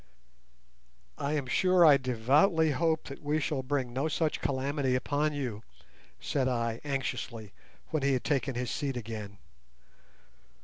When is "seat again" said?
8.71-9.37